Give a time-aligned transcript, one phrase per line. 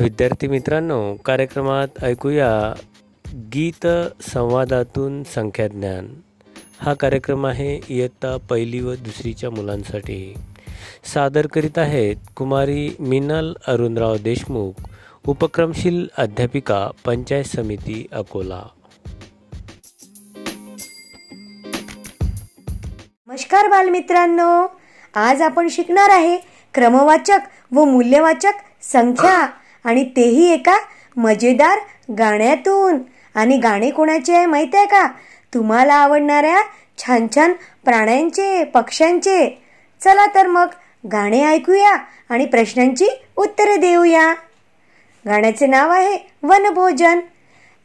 [0.00, 2.74] विद्यार्थी मित्रांनो कार्यक्रमात ऐकूया
[3.34, 3.86] गीत
[4.32, 6.06] संवादातून संख्याज्ञान.
[6.80, 10.34] हा कार्यक्रम आहे इयत्ता पहिली व दुसरीच्या मुलांसाठी.
[11.14, 14.72] सादर करीत आहेत कुमारी मिनल अरुणराव देशमुख
[15.26, 18.62] उपक्रमशील अध्यापिका पंचायत समिती अकोला.
[23.26, 24.66] नमस्कार बालमित्रांनो
[25.14, 26.36] आज आपण शिकणार आहे
[26.74, 27.38] क्रमवाचक
[27.72, 29.48] व मूल्यवाचक संख्या.
[29.84, 30.76] आणि तेही एका
[31.16, 31.78] मजेदार
[32.18, 32.98] गाण्यातून.
[33.34, 35.06] आणि गाणे कोणाचे आहे माहीत आहे का?
[35.54, 36.62] तुम्हाला आवडणाऱ्या
[36.98, 37.52] छान छान
[37.84, 39.62] प्राण्यांचे पक्ष्यांचे.
[40.00, 40.66] चला तर मग
[41.12, 41.96] गाणे ऐकूया
[42.28, 43.06] आणि प्रश्नांची
[43.36, 44.34] उत्तरे देऊया.
[45.26, 47.20] गाण्याचे नाव आहे वनभोजन.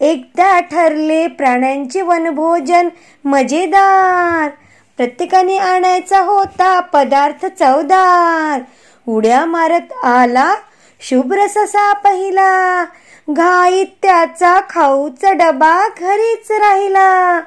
[0.00, 2.88] एकदा ठरले प्राण्यांचे वनभोजन
[3.24, 4.50] मजेदार.
[4.96, 8.60] प्रत्येकाने आणायचा होता पदार्थ चवदार.
[9.08, 10.54] उड्या मारत आला
[11.00, 12.84] शुभ्र ससा पहिला.
[13.30, 17.40] घाईत त्याचा खाऊचा डबा घरीच राहिला.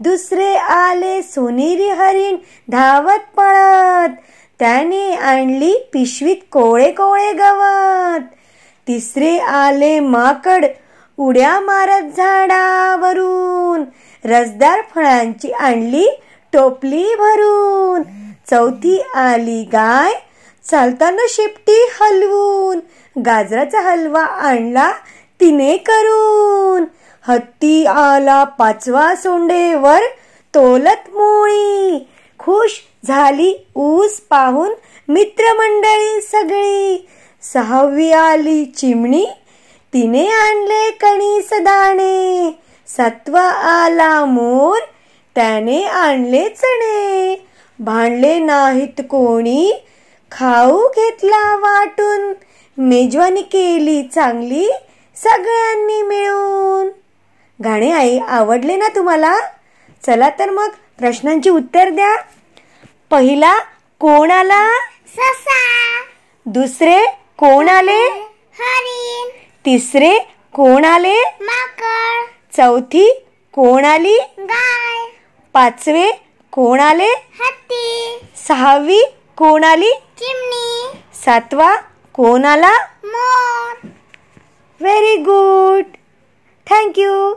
[0.00, 2.36] दुसरे आले सोनेरी हरिण
[2.68, 4.08] धावत पळत.
[4.58, 8.20] त्याने आणली पिशवीत कोळे कोळे गवत.
[8.88, 10.64] तिसरे आले माकड
[11.16, 13.84] उड्या मारत झाडावरून.
[14.24, 16.20] रसदार फळांची आणली
[16.52, 18.02] टोपली भरून.
[18.50, 20.12] चौथी आली गाय
[20.70, 22.80] चालताना शेपटी हलवून
[23.20, 24.92] गाजराचा हलवा आणला
[25.40, 26.84] तिने करून.
[27.28, 30.00] हत्ती आला पाचवा सोंडेवर
[30.54, 32.08] तोलत मोळी.
[32.38, 34.72] खुश झाली ऊस पाहून
[35.08, 37.08] मित्रमंडळी सगळी.
[37.42, 39.26] सहावी आली चिमणी
[39.92, 42.58] तिने आणले कणीस दाणे.
[42.86, 44.78] सातवा आला मोर
[45.34, 47.46] त्याने आणले चणे.
[47.78, 49.72] भांडले नाहीत कोणी
[50.32, 52.32] खाऊ घेतला वाटून.
[52.78, 54.68] मेजवानी केली चांगली
[55.16, 56.88] सगळ्यांनी मिळून.
[57.64, 59.38] गाणे आई आवडले ना तुम्हाला?
[60.06, 60.68] चला तर मग
[60.98, 62.16] प्रश्नांची उत्तर द्या.
[63.10, 63.58] पहिला
[64.00, 64.68] कोण आला
[65.16, 65.60] ससा.
[66.46, 66.98] दुसरे
[67.38, 68.04] कोण आले
[68.58, 69.28] हरिण
[69.64, 70.18] तिसरे
[70.52, 72.24] कोण आले माकड.
[72.56, 75.10] चौथी कोण आली गाय.
[75.52, 76.10] पाचवे
[76.52, 78.18] कोण आले हत्ती.
[78.48, 79.00] सहावी
[79.38, 81.00] कोण आली चिमणी.
[81.24, 81.74] सातवा
[82.14, 82.72] कोण आला
[83.04, 83.86] मोर
[84.80, 85.96] व्हेरी गुड
[86.66, 87.34] थँक्यू